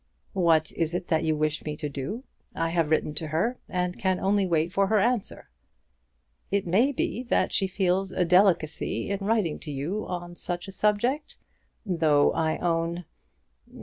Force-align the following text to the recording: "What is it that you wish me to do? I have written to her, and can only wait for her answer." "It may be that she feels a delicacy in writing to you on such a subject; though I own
"What 0.33 0.71
is 0.71 0.95
it 0.95 1.09
that 1.09 1.25
you 1.25 1.35
wish 1.35 1.63
me 1.63 1.77
to 1.77 1.87
do? 1.87 2.23
I 2.55 2.69
have 2.69 2.89
written 2.89 3.13
to 3.13 3.27
her, 3.27 3.59
and 3.69 3.99
can 3.99 4.19
only 4.19 4.47
wait 4.47 4.73
for 4.73 4.87
her 4.87 4.99
answer." 4.99 5.51
"It 6.49 6.65
may 6.65 6.91
be 6.91 7.21
that 7.29 7.53
she 7.53 7.67
feels 7.67 8.11
a 8.11 8.25
delicacy 8.25 9.11
in 9.11 9.19
writing 9.23 9.59
to 9.59 9.71
you 9.71 10.07
on 10.07 10.35
such 10.35 10.67
a 10.67 10.71
subject; 10.71 11.37
though 11.85 12.31
I 12.31 12.57
own 12.57 13.05